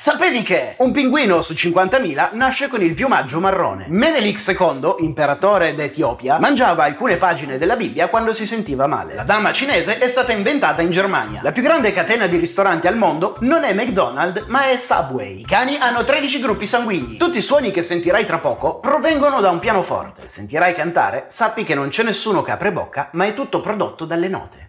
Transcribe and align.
Sapevi 0.00 0.44
che 0.44 0.74
un 0.78 0.92
pinguino 0.92 1.42
su 1.42 1.54
50.000 1.54 2.28
nasce 2.34 2.68
con 2.68 2.80
il 2.80 2.94
piumaggio 2.94 3.40
marrone? 3.40 3.86
Menelik 3.88 4.40
II, 4.46 4.94
imperatore 5.00 5.74
d'Etiopia, 5.74 6.38
mangiava 6.38 6.84
alcune 6.84 7.16
pagine 7.16 7.58
della 7.58 7.74
Bibbia 7.74 8.06
quando 8.06 8.32
si 8.32 8.46
sentiva 8.46 8.86
male. 8.86 9.16
La 9.16 9.24
dama 9.24 9.52
cinese 9.52 9.98
è 9.98 10.06
stata 10.06 10.30
inventata 10.30 10.82
in 10.82 10.92
Germania. 10.92 11.40
La 11.42 11.50
più 11.50 11.64
grande 11.64 11.92
catena 11.92 12.28
di 12.28 12.36
ristoranti 12.36 12.86
al 12.86 12.96
mondo 12.96 13.38
non 13.40 13.64
è 13.64 13.74
McDonald's, 13.74 14.44
ma 14.46 14.68
è 14.68 14.76
Subway. 14.76 15.40
I 15.40 15.44
cani 15.44 15.76
hanno 15.78 16.04
13 16.04 16.40
gruppi 16.40 16.64
sanguigni. 16.64 17.16
Tutti 17.16 17.38
i 17.38 17.42
suoni 17.42 17.72
che 17.72 17.82
sentirai 17.82 18.24
tra 18.24 18.38
poco 18.38 18.78
provengono 18.78 19.40
da 19.40 19.50
un 19.50 19.58
pianoforte. 19.58 20.20
Se 20.22 20.28
sentirai 20.28 20.76
cantare, 20.76 21.26
sappi 21.28 21.64
che 21.64 21.74
non 21.74 21.88
c'è 21.88 22.04
nessuno 22.04 22.42
che 22.42 22.52
apre 22.52 22.70
bocca, 22.70 23.08
ma 23.14 23.24
è 23.24 23.34
tutto 23.34 23.60
prodotto 23.60 24.04
dalle 24.04 24.28
note. 24.28 24.67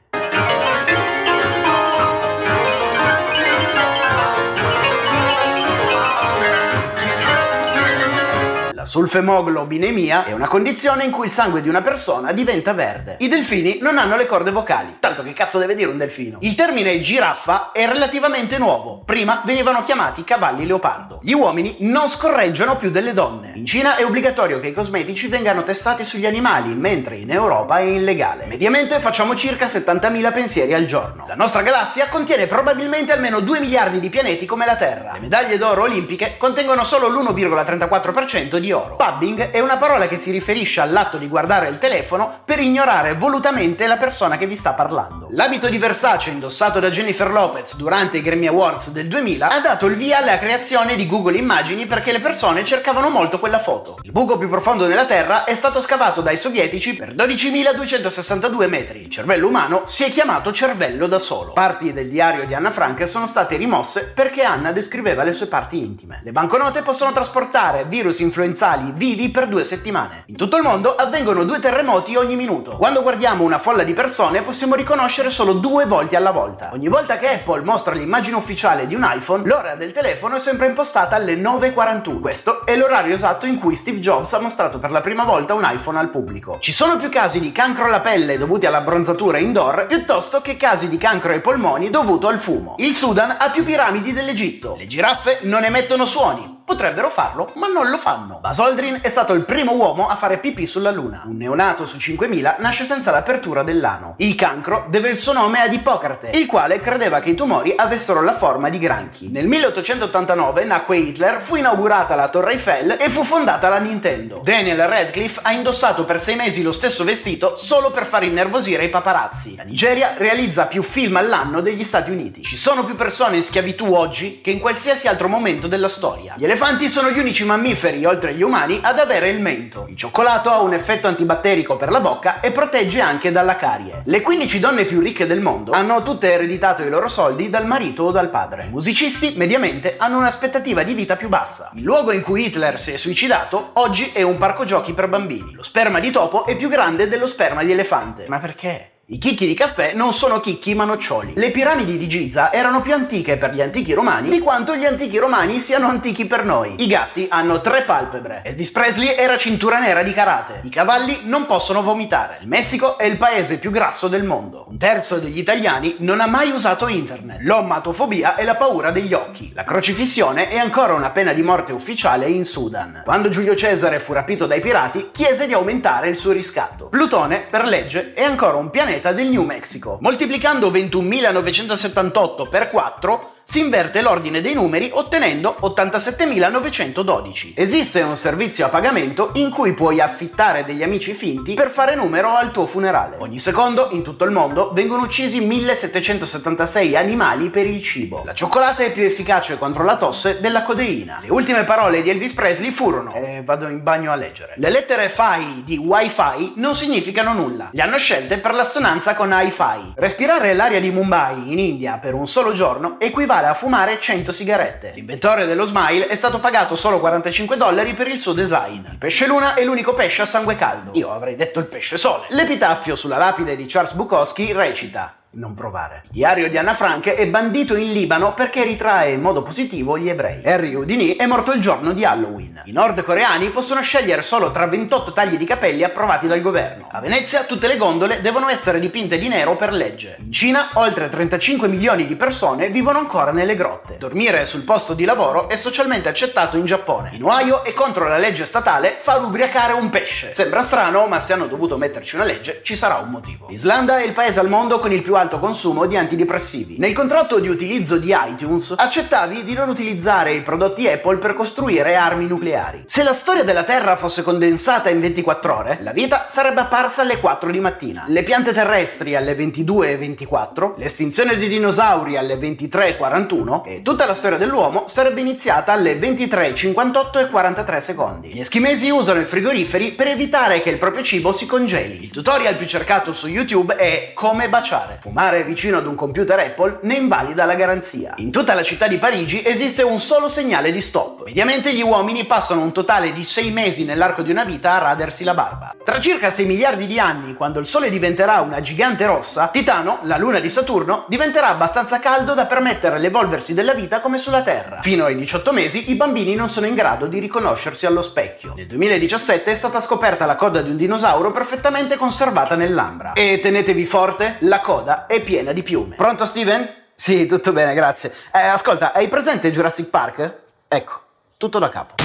Sulfemoglobinemia 8.90 10.26
è 10.26 10.32
una 10.32 10.48
condizione 10.48 11.04
in 11.04 11.12
cui 11.12 11.28
il 11.28 11.32
sangue 11.32 11.62
di 11.62 11.70
una 11.70 11.84
persona 11.84 12.32
diventa 12.32 12.74
verde. 12.74 13.18
I 13.20 13.28
delfini 13.28 13.78
non 13.82 14.00
hanno 14.00 14.18
le 14.18 14.26
corde 14.26 14.50
vocali. 14.50 14.96
Tanto 15.00 15.22
che 15.22 15.32
cazzo 15.34 15.60
deve 15.60 15.76
dire 15.76 15.92
un 15.92 15.98
delfino? 16.00 16.40
Il 16.42 16.56
termine 16.56 17.00
giraffa 17.00 17.72
è 17.72 17.86
relativamente 17.86 18.58
nuovo. 18.58 19.04
Prima 19.06 19.44
venivano 19.46 19.84
chiamati 19.84 20.24
cavalli 20.24 20.66
leopardo. 20.66 21.20
Gli 21.22 21.34
uomini 21.34 21.76
non 21.82 22.10
scorreggiano 22.10 22.78
più 22.78 22.90
delle 22.90 23.14
donne. 23.14 23.52
In 23.54 23.68
Cina 23.68 23.96
è 23.96 24.04
obbligatorio 24.04 24.60
che 24.60 24.70
i 24.70 24.74
cosmetici 24.74 25.28
vengano 25.28 25.64
testati 25.64 26.04
sugli 26.04 26.26
animali, 26.26 26.74
mentre 26.74 27.18
in 27.18 27.30
Europa 27.30 27.78
è 27.78 27.84
illegale. 27.84 28.48
Mediamente 28.48 29.00
facciamo 29.00 29.36
circa 29.36 29.68
70.000 29.68 30.34
pensieri 30.34 30.74
al 30.74 30.86
giorno. 30.86 31.26
La 31.28 31.36
nostra 31.36 31.62
galassia 31.62 32.08
contiene 32.08 32.48
probabilmente 32.48 33.12
almeno 33.12 33.40
2 33.40 33.60
miliardi 33.60 34.00
di 34.00 34.10
pianeti 34.10 34.48
come 34.48 34.66
la 34.66 34.78
Terra. 34.78 35.12
Le 35.14 35.20
medaglie 35.20 35.60
d'oro 35.60 35.84
olimpiche 35.84 36.38
contengono 36.38 36.84
solo 36.84 37.08
l'1,34% 37.08 38.58
di 38.58 38.72
oro. 38.72 38.78
Pubbing 38.98 39.52
è 39.52 39.60
una 39.60 39.78
parola 39.78 40.08
che 40.08 40.18
si 40.18 40.32
riferisce 40.32 40.82
all'atto 40.82 41.18
di 41.18 41.28
guardare 41.28 41.70
il 41.70 41.78
telefono 41.80 42.42
per 42.46 42.60
ignorare 42.60 43.16
volutamente 43.16 43.88
la 43.88 43.98
persona 43.98 44.38
che 44.38 44.48
vi 44.48 44.56
sta 44.56 44.74
parlando. 44.74 45.28
L'abito 45.32 45.68
di 45.70 45.78
Versace 45.78 46.30
indossato 46.30 46.80
da 46.80 46.90
Jennifer 46.90 47.32
Lopez 47.32 47.76
durante 47.76 48.18
i 48.18 48.22
Grammy 48.22 48.48
Awards 48.48 48.92
del 48.92 49.08
2000 49.08 49.50
ha 49.50 49.60
dato 49.60 49.86
il 49.88 49.96
via 49.96 50.20
alla 50.20 50.38
creazione 50.38 50.96
di 50.96 51.08
Google 51.08 51.38
Immagini 51.38 51.86
perché 51.86 52.12
le 52.12 52.20
persone 52.20 52.64
cercavano 52.64 53.10
molto 53.10 53.40
quella 53.40 53.60
foto. 53.60 54.00
Il 54.04 54.12
buco 54.12 54.38
più 54.38 54.48
profondo 54.50 54.88
nella 54.88 55.06
Terra 55.06 55.44
è 55.44 55.56
stato 55.56 55.82
scavato 55.82 56.22
dai 56.22 56.38
sovietici 56.38 56.96
per 56.96 57.14
12.262 57.14 58.68
metri. 58.68 59.02
Il 59.02 59.10
cervello 59.10 59.48
umano 59.48 59.84
si 59.86 60.04
è 60.04 60.10
chiamato 60.10 60.52
cervello 60.52 61.08
da 61.08 61.20
solo. 61.20 61.54
Parti 61.54 61.94
del 61.94 62.10
diario 62.10 62.46
di 62.46 62.54
Anna 62.54 62.72
Frank 62.72 63.08
sono 63.08 63.28
state 63.28 63.58
rimosse 63.58 64.12
perché 64.14 64.44
Anna 64.44 64.72
descriveva 64.72 65.24
le 65.24 65.34
sue 65.34 65.48
parti 65.48 65.80
intime. 65.80 66.22
Le 66.24 66.32
banconote 66.32 66.82
possono 66.82 67.12
trasportare 67.12 67.86
virus 67.86 68.20
influenzali 68.20 68.68
vivi 68.78 69.30
per 69.30 69.48
due 69.48 69.64
settimane. 69.64 70.24
In 70.28 70.36
tutto 70.36 70.58
il 70.58 70.64
mondo 70.64 70.96
avvengono 70.96 71.44
due 71.44 71.60
terremoti 71.60 72.16
ogni 72.16 72.36
minuto. 72.36 72.78
Quando 72.78 73.02
guardiamo 73.02 73.44
una 73.44 73.58
folla 73.58 73.84
di 73.84 73.94
persone 73.94 74.42
possiamo 74.44 74.76
riconoscere 74.76 75.30
solo 75.30 75.54
due 75.54 75.86
volti 75.86 76.16
alla 76.16 76.32
volta. 76.32 76.70
Ogni 76.74 76.88
volta 76.88 77.18
che 77.18 77.28
Apple 77.28 77.62
mostra 77.62 77.94
l'immagine 77.94 78.36
ufficiale 78.36 78.88
di 78.88 78.96
un 78.96 79.08
iPhone, 79.10 79.46
l'ora 79.46 79.76
del 79.76 79.92
telefono 79.92 80.36
è 80.36 80.40
sempre 80.40 80.68
impostata 80.68 81.16
alle 81.16 81.36
9.41. 81.36 82.20
Questo 82.20 82.66
è 82.66 82.76
l'orario 82.76 83.16
esatto 83.16 83.46
in 83.46 83.58
cui 83.60 83.76
Steve 83.76 84.00
Jobs 84.00 84.34
ha 84.34 84.40
mostrato 84.40 84.80
per 84.80 84.92
la 84.92 85.02
prima 85.02 85.24
volta 85.24 85.54
un 85.54 85.68
iPhone 85.70 86.00
al 86.00 86.10
pubblico. 86.10 86.58
Ci 86.60 86.72
sono 86.72 86.98
più 86.98 87.10
casi 87.10 87.40
di 87.40 87.52
cancro 87.52 87.86
alla 87.86 88.02
pelle 88.02 88.38
dovuti 88.38 88.66
all'abbronzatura 88.66 89.38
indoor 89.38 89.88
piuttosto 89.88 90.42
che 90.42 90.58
casi 90.58 90.88
di 90.88 90.98
cancro 90.98 91.32
ai 91.32 91.42
polmoni 91.42 91.90
dovuto 91.90 92.28
al 92.28 92.40
fumo. 92.40 92.76
Il 92.78 92.94
Sudan 92.94 93.36
ha 93.40 93.50
più 93.50 93.64
piramidi 93.64 94.14
dell'Egitto. 94.14 94.76
Le 94.78 94.88
giraffe 94.88 95.40
non 95.44 95.64
emettono 95.64 96.06
suoni. 96.06 96.58
Potrebbero 96.70 97.10
farlo, 97.10 97.48
ma 97.56 97.66
non 97.66 97.90
lo 97.90 97.98
fanno. 97.98 98.38
Buzz 98.40 98.60
Aldrin 98.60 99.00
è 99.02 99.10
stato 99.10 99.34
il 99.34 99.44
primo 99.44 99.74
uomo 99.74 100.08
a 100.08 100.16
fare 100.16 100.38
pipì 100.38 100.68
sulla 100.68 100.92
Luna. 100.92 101.24
Un 101.26 101.36
neonato 101.36 101.88
su 101.88 101.98
5000 101.98 102.58
nasce 102.60 102.84
senza 102.84 103.10
l'apertura 103.10 103.64
dell'ano. 103.64 104.14
Il 104.18 104.36
cancro 104.36 104.86
deve 104.88 105.10
il 105.10 105.18
suo 105.18 105.34
nome 105.34 105.62
ad 105.62 105.74
Ippocrate, 105.74 106.30
il 106.36 106.46
quale 106.46 106.80
credeva 106.80 107.22
che 107.22 107.32
i 107.32 107.34
tumori 107.34 107.74
avessero 107.76 108.22
la 108.22 108.38
forma 108.38 108.70
di 108.70 108.78
granchi. 108.78 109.30
Nel 109.30 109.48
1889 109.48 110.64
nacque 110.66 110.98
Hitler, 110.98 111.42
fu 111.42 111.56
inaugurata 111.56 112.14
la 112.14 112.30
Torre 112.30 112.52
Eiffel 112.52 112.98
e 113.00 113.10
fu 113.10 113.24
fondata 113.24 113.68
la 113.68 113.80
Nintendo. 113.80 114.42
Daniel 114.44 114.88
Radcliffe 114.88 115.40
ha 115.42 115.52
indossato 115.52 116.06
per 116.06 116.20
sei 116.20 116.36
mesi 116.36 116.62
lo 116.62 116.72
stesso 116.72 117.04
vestito 117.04 117.58
solo 117.58 117.90
per 117.90 118.06
far 118.06 118.22
innervosire 118.22 118.84
i 118.84 118.90
paparazzi. 118.90 119.56
La 119.56 119.64
Nigeria 119.64 120.14
realizza 120.16 120.68
più 120.68 120.84
film 120.84 121.16
all'anno 121.16 121.62
degli 121.62 121.84
Stati 121.84 122.12
Uniti. 122.12 122.44
Ci 122.44 122.58
sono 122.58 122.86
più 122.86 122.96
persone 122.96 123.38
in 123.38 123.44
schiavitù 123.44 123.92
oggi 123.92 124.42
che 124.44 124.52
in 124.52 124.60
qualsiasi 124.60 125.08
altro 125.08 125.28
momento 125.28 125.66
della 125.66 125.88
storia. 125.88 126.36
Gli 126.38 126.46
sono 126.90 127.12
gli 127.12 127.20
unici 127.20 127.46
mammiferi, 127.46 128.04
oltre 128.06 128.32
agli 128.32 128.42
umani, 128.42 128.80
ad 128.82 129.00
avere 129.00 129.30
il 129.30 129.40
mento. 129.40 129.86
Il 129.90 129.96
cioccolato 129.96 130.50
ha 130.50 130.60
un 130.60 130.74
effetto 130.74 131.08
antibatterico 131.08 131.78
per 131.78 131.90
la 131.90 132.02
bocca 132.02 132.42
e 132.42 132.52
protegge 132.52 133.00
anche 133.00 133.32
dalla 133.32 133.56
carie. 133.56 134.02
Le 134.04 134.22
15 134.22 134.60
donne 134.60 134.86
più 134.86 135.00
ricche 135.00 135.26
del 135.26 135.40
mondo 135.40 135.72
hanno 135.72 136.04
tutte 136.04 136.32
ereditato 136.32 136.84
i 136.84 136.90
loro 136.90 137.08
soldi 137.08 137.50
dal 137.50 137.66
marito 137.66 138.04
o 138.04 138.12
dal 138.12 138.30
padre. 138.30 138.66
I 138.66 138.70
musicisti, 138.70 139.34
mediamente, 139.38 139.96
hanno 139.98 140.18
un'aspettativa 140.18 140.84
di 140.84 140.94
vita 140.94 141.16
più 141.16 141.30
bassa. 141.30 141.72
Il 141.76 141.84
luogo 141.84 142.12
in 142.12 142.22
cui 142.22 142.48
Hitler 142.48 142.78
si 142.78 142.92
è 142.92 142.98
suicidato 142.98 143.70
oggi 143.74 144.12
è 144.12 144.22
un 144.22 144.38
parco 144.38 144.66
giochi 144.66 144.94
per 144.94 145.08
bambini. 145.08 145.54
Lo 145.54 145.64
sperma 145.64 146.00
di 146.00 146.12
topo 146.12 146.46
è 146.46 146.58
più 146.58 146.68
grande 146.68 147.08
dello 147.08 147.28
sperma 147.28 147.64
di 147.64 147.72
elefante. 147.72 148.26
Ma 148.28 148.40
perché? 148.40 148.89
I 149.12 149.18
chicchi 149.18 149.48
di 149.48 149.56
caffè 149.56 149.94
non 149.94 150.14
sono 150.14 150.40
chicchi 150.40 150.76
ma 150.76 150.84
noccioli. 150.84 151.34
Le 151.36 151.50
piramidi 151.50 151.98
di 151.98 152.08
Giza 152.08 152.54
erano 152.54 152.84
più 152.84 152.94
antiche 152.94 153.38
per 153.38 153.56
gli 153.56 153.60
antichi 153.60 153.94
romani 153.94 154.30
di 154.30 154.38
quanto 154.38 154.76
gli 154.76 154.86
antichi 154.86 155.18
romani 155.18 155.60
siano 155.60 155.88
antichi 155.88 156.26
per 156.26 156.46
noi. 156.46 156.76
I 156.78 156.86
gatti 156.86 157.26
hanno 157.28 157.60
tre 157.60 157.82
palpebre. 157.82 158.44
Elvis 158.46 158.70
Presley 158.70 159.16
era 159.16 159.36
cintura 159.36 159.80
nera 159.80 160.04
di 160.04 160.14
karate. 160.14 160.60
I 160.62 160.70
cavalli 160.70 161.22
non 161.24 161.48
possono 161.48 161.82
vomitare. 161.82 162.38
Il 162.42 162.48
Messico 162.48 163.00
è 163.00 163.06
il 163.06 163.18
paese 163.18 163.58
più 163.58 163.72
grasso 163.72 164.08
del 164.08 164.24
mondo. 164.24 164.66
Un 164.70 164.78
terzo 164.78 165.18
degli 165.18 165.40
italiani 165.40 165.96
non 166.02 166.22
ha 166.22 166.28
mai 166.28 166.52
usato 166.52 166.88
internet. 166.88 167.40
L'omatofobia 167.42 168.36
è 168.36 168.44
la 168.44 168.58
paura 168.58 168.92
degli 168.92 169.14
occhi. 169.14 169.54
La 169.56 169.64
crocifissione 169.64 170.50
è 170.50 170.60
ancora 170.60 170.94
una 170.94 171.10
pena 171.10 171.34
di 171.34 171.42
morte 171.42 171.74
ufficiale 171.74 172.28
in 172.28 172.46
Sudan. 172.46 173.02
Quando 173.06 173.30
Giulio 173.30 173.56
Cesare 173.56 173.98
fu 173.98 174.14
rapito 174.14 174.46
dai 174.46 174.62
pirati, 174.62 175.10
chiese 175.12 175.48
di 175.48 175.54
aumentare 175.54 176.10
il 176.10 176.16
suo 176.16 176.32
riscatto. 176.32 176.90
Plutone, 176.90 177.48
per 177.50 177.66
legge, 177.66 178.14
è 178.14 178.22
ancora 178.22 178.58
un 178.58 178.70
pianeta 178.70 178.98
del 179.00 179.30
New 179.30 179.44
Mexico. 179.44 179.98
Moltiplicando 180.02 180.70
21.978 180.70 182.50
per 182.50 182.70
4 182.70 183.22
si 183.44 183.62
inverte 183.62 184.02
l'ordine 184.02 184.42
dei 184.42 184.54
numeri 184.54 184.92
ottenendo 184.94 185.58
87.912. 185.62 187.54
Esiste 187.56 188.02
un 188.02 188.16
servizio 188.16 188.66
a 188.66 188.70
pagamento 188.70 189.32
in 189.36 189.50
cui 189.50 189.74
puoi 189.74 190.02
affittare 190.02 190.66
degli 190.66 190.84
amici 190.84 191.14
finti 191.14 191.54
per 191.56 191.72
fare 191.72 191.96
numero 191.96 192.36
al 192.36 192.52
tuo 192.52 192.66
funerale. 192.66 193.16
Ogni 193.20 193.40
secondo 193.40 193.90
in 193.92 194.04
tutto 194.04 194.26
il 194.26 194.32
mondo 194.32 194.72
vengono 194.74 195.04
uccisi 195.04 195.40
1776 195.40 196.96
animali 196.96 197.50
per 197.50 197.66
il 197.66 197.82
cibo. 197.82 198.22
La 198.26 198.34
cioccolata 198.34 198.84
è 198.84 198.92
più 198.92 199.04
efficace 199.04 199.58
contro 199.58 199.84
la 199.84 199.98
tosse 199.98 200.40
della 200.40 200.64
codeina. 200.64 201.20
Le 201.22 201.32
ultime 201.32 201.64
parole 201.64 202.02
di 202.02 202.10
Elvis 202.10 202.34
Presley 202.34 202.72
furono 202.72 203.14
e 203.14 203.42
vado 203.44 203.68
in 203.68 203.82
bagno 203.82 204.12
a 204.12 204.16
leggere. 204.16 204.54
Le 204.58 204.70
lettere 204.70 205.10
FI 205.10 205.64
di 205.64 205.78
Wi-Fi 205.78 206.54
non 206.58 206.76
significano 206.76 207.34
nulla. 207.34 207.70
Le 207.72 207.82
hanno 207.82 207.98
scelte 207.98 208.38
per 208.38 208.54
l'assonanza 208.90 209.14
con 209.14 209.32
hi-fi. 209.32 209.94
Respirare 209.96 210.54
l'aria 210.54 210.80
di 210.80 210.90
Mumbai 210.90 211.52
in 211.52 211.60
India 211.60 212.00
per 212.02 212.16
un 212.16 212.28
solo 212.28 212.54
giorno 212.54 213.00
equivale 213.00 213.48
a 213.48 213.54
fumare 213.54 214.00
100 214.00 214.32
sigarette. 214.32 214.92
L'inventore 214.96 215.46
dello 215.46 215.66
smile 215.66 216.08
è 216.08 216.16
stato 216.16 216.40
pagato 216.40 216.76
solo 216.76 217.00
45 217.00 217.56
dollari 217.56 217.94
per 217.94 218.08
il 218.08 218.20
suo 218.20 218.34
design. 218.34 218.86
Il 218.90 218.98
pesce 218.98 219.28
luna 219.28 219.54
è 219.54 219.64
l'unico 219.64 219.94
pesce 219.94 220.24
a 220.24 220.26
sangue 220.26 220.56
caldo. 220.56 220.92
Io 220.94 221.12
avrei 221.12 221.36
detto 221.36 221.60
il 221.60 221.66
pesce 221.66 221.98
sole. 221.98 222.26
L'epitaffio 222.30 222.96
sulla 222.96 223.18
lapide 223.18 223.56
di 223.56 223.66
Charles 223.68 223.94
Bukowski 223.94 224.52
recita 224.52 225.19
non 225.32 225.54
provare. 225.54 226.02
Il 226.06 226.12
diario 226.12 226.50
di 226.50 226.58
Anna 226.58 226.74
Frank 226.74 227.10
è 227.10 227.28
bandito 227.28 227.76
in 227.76 227.92
Libano 227.92 228.34
perché 228.34 228.64
ritrae 228.64 229.12
in 229.12 229.22
modo 229.22 229.44
positivo 229.44 229.98
gli 229.98 230.10
ebrei. 230.10 230.44
Harry 230.44 230.74
Houdini 230.74 231.16
è 231.16 231.28
morto 231.28 231.52
il 231.52 231.62
giorno 231.62 231.94
di 231.94 232.04
Halloween. 232.04 232.62
I 232.66 232.72
nordcoreani 232.72 233.50
possono 233.50 233.82
scegliere 233.82 234.24
solo 234.24 234.50
tra 234.50 234.66
28 234.66 235.12
tagli 235.12 235.38
di 235.38 235.46
capelli 235.46 235.84
approvati 235.84 236.26
dal 236.26 236.42
governo. 236.42 236.88
A 236.90 237.00
Venezia 237.00 237.44
tutte 237.44 237.68
le 237.68 237.78
gondole 237.78 238.22
devono 238.22 238.50
essere 238.50 238.80
dipinte 238.80 239.20
di 239.20 239.28
nero 239.28 239.56
per 239.56 239.72
legge. 239.72 240.18
In 240.20 240.32
Cina 240.32 240.72
oltre 240.74 241.10
35 241.10 241.68
milioni 241.68 242.08
di 242.08 242.16
persone 242.16 242.70
vivono 242.70 242.98
ancora 242.98 243.32
nelle 243.32 243.56
grotte. 243.56 243.98
Dormire 243.98 244.46
sul 244.46 244.64
posto 244.64 244.96
di 244.96 245.06
lavoro 245.06 245.48
è 245.48 245.56
socialmente 245.56 246.10
accettato 246.10 246.58
in 246.58 246.66
Giappone. 246.66 247.12
In 247.14 247.24
Ohio 247.24 247.64
è 247.64 247.74
contro 247.74 248.08
la 248.08 248.18
legge 248.18 248.46
statale 248.46 248.98
far 249.00 249.24
ubriacare 249.24 249.74
un 249.74 249.90
pesce. 249.92 250.34
Sembra 250.34 250.62
strano, 250.62 251.06
ma 251.06 251.20
se 251.20 251.34
hanno 251.34 251.48
dovuto 251.48 251.78
metterci 251.78 252.16
una 252.16 252.26
legge 252.26 252.62
ci 252.64 252.76
sarà 252.76 252.96
un 252.96 253.10
motivo. 253.10 253.48
L'Islanda 253.50 254.00
è 254.00 254.04
il 254.04 254.14
paese 254.14 254.40
al 254.40 254.50
mondo 254.50 254.80
con 254.80 254.92
il 254.92 255.02
più 255.04 255.18
alto 255.20 255.40
consumo 255.40 255.86
di 255.86 255.98
antidepressivi. 255.98 256.78
Nel 256.78 256.94
contratto 256.94 257.40
di 257.40 257.48
utilizzo 257.48 257.98
di 257.98 258.16
iTunes 258.28 258.74
accettavi 258.76 259.44
di 259.44 259.54
non 259.54 259.70
utilizzare 259.70 260.34
i 260.34 260.42
prodotti 260.42 260.88
Apple 260.88 261.18
per 261.18 261.34
costruire 261.34 261.96
armi 261.96 262.26
nucleari. 262.26 262.84
Se 262.86 263.04
la 263.04 263.14
storia 263.14 263.44
della 263.44 263.64
Terra 263.64 263.96
fosse 263.96 264.24
condensata 264.24 264.90
in 264.90 265.00
24 265.02 265.56
ore, 265.56 265.78
la 265.82 265.92
vita 265.92 266.26
sarebbe 266.30 266.62
apparsa 266.62 267.02
alle 267.02 267.20
4 267.20 267.52
di 267.52 267.60
mattina, 267.60 268.06
le 268.08 268.24
piante 268.24 268.54
terrestri 268.54 269.16
alle 269.16 269.36
22.24, 269.36 270.74
l'estinzione 270.78 271.38
dei 271.38 271.50
dinosauri 271.50 272.18
alle 272.18 272.36
23.41 272.36 273.62
e 273.66 273.82
tutta 273.82 274.06
la 274.06 274.14
storia 274.14 274.38
dell'uomo 274.38 274.88
sarebbe 274.88 275.20
iniziata 275.20 275.74
alle 275.74 276.00
23.58 276.00 277.20
e 277.20 277.28
43 277.30 277.80
secondi. 277.82 278.30
Gli 278.30 278.40
eschimesi 278.40 278.90
usano 278.90 279.20
i 279.20 279.26
frigoriferi 279.26 279.92
per 279.92 280.08
evitare 280.08 280.62
che 280.62 280.70
il 280.70 280.78
proprio 280.78 281.04
cibo 281.04 281.32
si 281.32 281.46
congeli. 281.46 282.04
Il 282.04 282.12
tutorial 282.12 282.56
più 282.56 282.66
cercato 282.66 283.14
su 283.14 283.28
YouTube 283.28 283.76
è 283.76 284.12
come 284.14 284.50
baciare. 284.50 285.00
Fumare 285.10 285.44
vicino 285.44 285.80
ad 285.80 285.88
un 285.88 285.96
computer 285.96 286.38
Apple 286.38 286.78
ne 286.84 286.94
invalida 286.94 287.46
la 287.46 287.56
garanzia. 287.56 288.14
In 288.18 288.30
tutta 288.30 288.54
la 288.54 288.62
città 288.62 288.88
di 288.88 288.98
Parigi 288.98 289.42
esiste 289.44 289.82
un 289.82 290.00
solo 290.00 290.28
segnale 290.28 290.72
di 290.72 290.82
stop. 290.82 291.24
Mediamente 291.26 291.74
gli 291.74 291.82
uomini 291.82 292.26
passano 292.26 292.62
un 292.62 292.72
totale 292.72 293.12
di 293.12 293.24
6 293.24 293.52
mesi 293.52 293.86
nell'arco 293.86 294.22
di 294.22 294.30
una 294.30 294.44
vita 294.44 294.74
a 294.74 294.78
radersi 294.78 295.24
la 295.24 295.34
barba. 295.34 295.74
Tra 295.84 296.00
circa 296.00 296.30
6 296.30 296.46
miliardi 296.46 296.86
di 296.86 297.00
anni, 297.00 297.34
quando 297.34 297.60
il 297.60 297.66
Sole 297.66 297.90
diventerà 297.90 298.42
una 298.42 298.62
gigante 298.62 299.08
rossa, 299.08 299.48
Titano, 299.48 300.02
la 300.04 300.18
luna 300.18 300.40
di 300.40 300.48
Saturno, 300.48 301.06
diventerà 301.08 301.48
abbastanza 301.48 301.98
caldo 301.98 302.36
da 302.36 302.46
permettere 302.46 303.00
l'evolversi 303.00 303.56
della 303.56 303.74
vita 303.74 303.98
come 303.98 304.20
sulla 304.20 304.44
Terra. 304.44 304.82
Fino 304.84 305.06
ai 305.06 305.16
18 305.16 305.52
mesi 305.52 305.90
i 305.90 305.96
bambini 305.96 306.36
non 306.36 306.50
sono 306.50 306.68
in 306.68 306.76
grado 306.76 307.08
di 307.08 307.18
riconoscersi 307.18 307.88
allo 307.88 308.04
specchio. 308.04 308.54
Nel 308.56 308.68
2017 308.68 309.52
è 309.52 309.56
stata 309.56 309.82
scoperta 309.82 310.28
la 310.28 310.36
coda 310.36 310.62
di 310.62 310.70
un 310.70 310.78
dinosauro 310.78 311.32
perfettamente 311.32 311.98
conservata 311.98 312.54
nell'ambra. 312.54 313.14
E 313.14 313.40
tenetevi 313.42 313.88
forte, 313.88 314.36
la 314.42 314.60
coda 314.60 314.98
è 315.08 315.22
piena 315.22 315.52
di 315.52 315.64
piume. 315.64 315.96
Pronto 315.96 316.26
Steven? 316.26 316.78
Sì, 316.96 317.26
tutto 317.26 317.54
bene, 317.54 317.74
grazie. 317.74 318.14
Eh, 318.34 318.40
ascolta, 318.40 318.92
hai 318.94 319.08
presente 319.08 319.52
Jurassic 319.52 319.88
Park? 319.88 320.34
Ecco, 320.68 321.02
tutto 321.38 321.60
da 321.60 321.70
capo. 321.70 321.96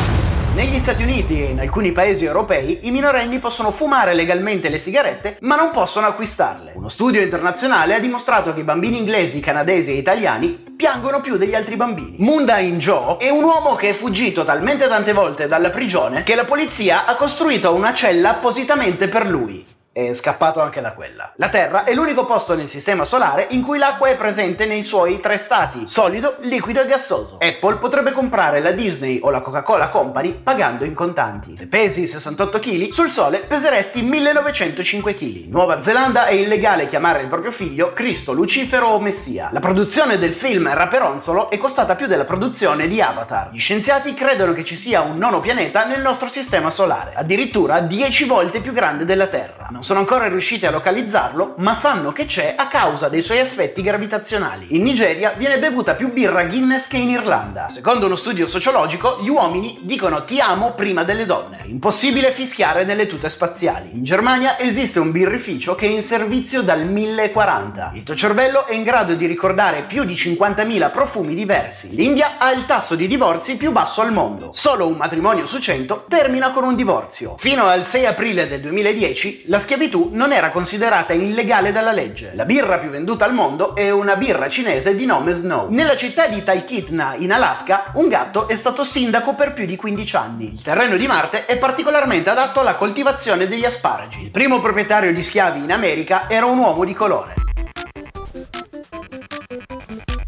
Negli 0.54 0.78
Stati 0.78 1.02
Uniti 1.02 1.42
e 1.42 1.46
in 1.46 1.58
alcuni 1.58 1.90
paesi 1.90 2.24
europei 2.24 2.86
i 2.86 2.92
minorenni 2.92 3.40
possono 3.40 3.72
fumare 3.72 4.14
legalmente 4.14 4.68
le 4.68 4.78
sigarette 4.78 5.38
ma 5.40 5.56
non 5.56 5.72
possono 5.72 6.06
acquistarle. 6.06 6.74
Uno 6.76 6.88
studio 6.88 7.20
internazionale 7.20 7.96
ha 7.96 7.98
dimostrato 7.98 8.54
che 8.54 8.60
i 8.60 8.64
bambini 8.64 8.98
inglesi, 8.98 9.40
canadesi 9.40 9.90
e 9.90 9.96
italiani 9.96 10.50
piangono 10.76 11.20
più 11.20 11.36
degli 11.36 11.56
altri 11.56 11.74
bambini. 11.74 12.18
Munda 12.20 12.58
In 12.58 12.78
Joe 12.78 13.16
è 13.16 13.30
un 13.30 13.42
uomo 13.42 13.74
che 13.74 13.90
è 13.90 13.94
fuggito 13.94 14.44
talmente 14.44 14.86
tante 14.86 15.12
volte 15.12 15.48
dalla 15.48 15.70
prigione 15.70 16.22
che 16.22 16.36
la 16.36 16.44
polizia 16.44 17.04
ha 17.04 17.16
costruito 17.16 17.74
una 17.74 17.92
cella 17.92 18.30
appositamente 18.30 19.08
per 19.08 19.26
lui 19.26 19.73
è 19.94 20.12
scappato 20.12 20.60
anche 20.60 20.80
da 20.80 20.92
quella. 20.92 21.34
La 21.36 21.48
Terra 21.48 21.84
è 21.84 21.94
l'unico 21.94 22.26
posto 22.26 22.56
nel 22.56 22.66
sistema 22.66 23.04
solare 23.04 23.46
in 23.50 23.62
cui 23.62 23.78
l'acqua 23.78 24.08
è 24.08 24.16
presente 24.16 24.66
nei 24.66 24.82
suoi 24.82 25.20
tre 25.20 25.36
stati, 25.36 25.86
solido, 25.86 26.34
liquido 26.40 26.80
e 26.80 26.86
gassoso. 26.86 27.38
Apple 27.38 27.76
potrebbe 27.76 28.10
comprare 28.10 28.60
la 28.60 28.72
Disney 28.72 29.20
o 29.22 29.30
la 29.30 29.40
Coca-Cola 29.40 29.90
Company 29.90 30.32
pagando 30.32 30.84
in 30.84 30.94
contanti. 30.94 31.56
Se 31.56 31.68
pesi 31.68 32.08
68 32.08 32.58
kg, 32.58 32.88
sul 32.88 33.08
Sole 33.08 33.38
peseresti 33.38 34.02
1905 34.02 35.14
kg. 35.14 35.44
Nuova 35.46 35.80
Zelanda 35.80 36.26
è 36.26 36.32
illegale 36.32 36.88
chiamare 36.88 37.20
il 37.20 37.28
proprio 37.28 37.52
figlio 37.52 37.92
Cristo, 37.92 38.32
Lucifero 38.32 38.88
o 38.88 38.98
Messia. 38.98 39.50
La 39.52 39.60
produzione 39.60 40.18
del 40.18 40.34
film 40.34 40.74
Raperonzolo 40.74 41.50
è 41.50 41.56
costata 41.56 41.94
più 41.94 42.08
della 42.08 42.24
produzione 42.24 42.88
di 42.88 43.00
Avatar. 43.00 43.50
Gli 43.52 43.60
scienziati 43.60 44.12
credono 44.14 44.54
che 44.54 44.64
ci 44.64 44.74
sia 44.74 45.02
un 45.02 45.18
nono 45.18 45.38
pianeta 45.38 45.84
nel 45.84 46.00
nostro 46.00 46.26
sistema 46.28 46.70
solare, 46.70 47.12
addirittura 47.14 47.78
10 47.78 48.24
volte 48.24 48.58
più 48.58 48.72
grande 48.72 49.04
della 49.04 49.28
Terra. 49.28 49.68
Non 49.70 49.82
sono 49.84 49.98
ancora 49.98 50.28
riusciti 50.28 50.64
a 50.64 50.70
localizzarlo, 50.70 51.56
ma 51.58 51.74
sanno 51.74 52.10
che 52.10 52.24
c'è 52.24 52.54
a 52.56 52.68
causa 52.68 53.10
dei 53.10 53.20
suoi 53.20 53.36
effetti 53.36 53.82
gravitazionali. 53.82 54.68
In 54.76 54.82
Nigeria 54.82 55.34
viene 55.36 55.58
bevuta 55.58 55.92
più 55.92 56.10
birra 56.10 56.44
Guinness 56.44 56.86
che 56.86 56.96
in 56.96 57.10
Irlanda. 57.10 57.68
Secondo 57.68 58.06
uno 58.06 58.16
studio 58.16 58.46
sociologico, 58.46 59.18
gli 59.20 59.28
uomini 59.28 59.80
dicono 59.82 60.24
ti 60.24 60.40
amo 60.40 60.72
prima 60.72 61.04
delle 61.04 61.26
donne. 61.26 61.64
Impossibile 61.66 62.32
fischiare 62.32 62.84
nelle 62.84 63.06
tute 63.06 63.28
spaziali. 63.28 63.90
In 63.92 64.04
Germania 64.04 64.58
esiste 64.58 65.00
un 65.00 65.10
birrificio 65.10 65.74
che 65.74 65.86
è 65.86 65.90
in 65.90 66.02
servizio 66.02 66.62
dal 66.62 66.86
1040. 66.86 67.92
Il 67.94 68.04
tuo 68.04 68.14
cervello 68.14 68.66
è 68.66 68.72
in 68.72 68.84
grado 68.84 69.12
di 69.12 69.26
ricordare 69.26 69.82
più 69.82 70.04
di 70.04 70.14
50.000 70.14 70.90
profumi 70.90 71.34
diversi. 71.34 71.94
L'India 71.94 72.38
ha 72.38 72.52
il 72.52 72.64
tasso 72.64 72.94
di 72.94 73.06
divorzi 73.06 73.58
più 73.58 73.70
basso 73.70 74.00
al 74.00 74.12
mondo. 74.12 74.48
Solo 74.52 74.86
un 74.86 74.96
matrimonio 74.96 75.44
su 75.44 75.58
100 75.58 76.06
termina 76.08 76.52
con 76.52 76.64
un 76.64 76.74
divorzio. 76.74 77.36
Fino 77.36 77.66
al 77.66 77.84
6 77.84 78.06
aprile 78.06 78.48
del 78.48 78.62
2010 78.62 79.44
la 79.48 79.58
schiavitù 79.74 80.10
non 80.12 80.32
era 80.32 80.50
considerata 80.50 81.12
illegale 81.12 81.72
dalla 81.72 81.90
legge. 81.90 82.30
La 82.34 82.44
birra 82.44 82.78
più 82.78 82.90
venduta 82.90 83.24
al 83.24 83.34
mondo 83.34 83.74
è 83.74 83.90
una 83.90 84.14
birra 84.14 84.48
cinese 84.48 84.94
di 84.94 85.04
nome 85.04 85.32
Snow. 85.34 85.68
Nella 85.68 85.96
città 85.96 86.28
di 86.28 86.44
Talkeetna, 86.44 87.16
in 87.18 87.32
Alaska, 87.32 87.90
un 87.94 88.08
gatto 88.08 88.46
è 88.46 88.54
stato 88.54 88.84
sindaco 88.84 89.34
per 89.34 89.52
più 89.52 89.66
di 89.66 89.74
15 89.74 90.16
anni. 90.16 90.52
Il 90.52 90.62
terreno 90.62 90.96
di 90.96 91.08
Marte 91.08 91.46
è 91.46 91.58
particolarmente 91.58 92.30
adatto 92.30 92.60
alla 92.60 92.76
coltivazione 92.76 93.48
degli 93.48 93.64
asparagi. 93.64 94.22
Il 94.22 94.30
primo 94.30 94.60
proprietario 94.60 95.12
di 95.12 95.22
schiavi 95.22 95.64
in 95.64 95.72
America 95.72 96.28
era 96.28 96.46
un 96.46 96.58
uomo 96.58 96.84
di 96.84 96.94
colore. 96.94 97.34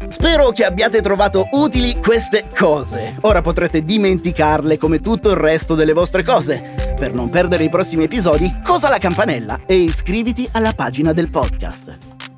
Spero 0.09 0.51
che 0.51 0.65
abbiate 0.65 1.01
trovato 1.01 1.47
utili 1.51 1.95
queste 2.01 2.49
cose. 2.53 3.15
Ora 3.21 3.41
potrete 3.41 3.85
dimenticarle 3.85 4.77
come 4.77 4.99
tutto 4.99 5.29
il 5.29 5.37
resto 5.37 5.73
delle 5.73 5.93
vostre 5.93 6.23
cose. 6.23 6.76
Per 6.97 7.13
non 7.13 7.29
perdere 7.29 7.63
i 7.63 7.69
prossimi 7.69 8.05
episodi, 8.05 8.51
cosa 8.63 8.89
la 8.89 8.97
campanella 8.97 9.59
e 9.67 9.75
iscriviti 9.75 10.49
alla 10.53 10.73
pagina 10.73 11.13
del 11.13 11.29
podcast. 11.29 11.95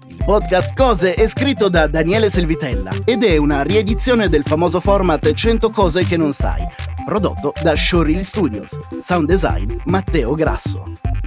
Il 0.08 0.18
podcast 0.18 0.76
Cose 0.76 1.14
è 1.14 1.30
scritto 1.30 1.70
da 1.70 1.88
Daniele 1.88 2.30
Selvitella 2.30 2.92
ed 3.06 3.24
è 3.24 3.38
una 3.38 3.62
riedizione 3.62 4.28
del 4.28 4.44
famoso 4.44 4.82
format 4.82 5.32
100 5.32 5.70
cose 5.70 6.04
che 6.04 6.18
non 6.18 6.34
sai, 6.34 6.62
prodotto 7.06 7.54
da 7.64 7.74
Showreel 7.74 8.26
Studios. 8.26 8.78
Sound 9.02 9.28
design 9.28 9.78
Matteo 9.86 10.34
Grasso. 10.34 11.19